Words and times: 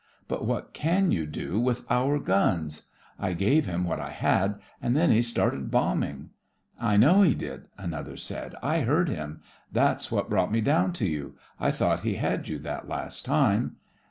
"But 0.27 0.45
what 0.45 0.73
can 0.73 1.11
you 1.11 1.27
do 1.27 1.59
with 1.59 1.85
our 1.87 2.17
guns? 2.17 2.87
I 3.19 3.33
gave 3.33 3.67
him 3.67 3.83
what 3.83 3.99
I 3.99 4.09
had, 4.09 4.55
and 4.81 4.95
then 4.97 5.11
he 5.11 5.21
started 5.21 5.69
bombing." 5.69 6.31
"I 6.79 6.97
know 6.97 7.21
he 7.21 7.35
did," 7.35 7.65
another 7.77 8.17
said. 8.17 8.55
"I 8.63 8.79
heard 8.79 9.09
him. 9.09 9.41
That's 9.71 10.11
what 10.11 10.27
brought 10.27 10.51
me 10.51 10.59
down 10.59 10.91
to 10.93 11.05
you. 11.07 11.35
I 11.59 11.69
thought 11.69 11.99
he 11.99 12.15
had 12.15 12.47
you 12.47 12.57
that 12.57 12.87
last 12.89 13.25
time." 13.25 13.75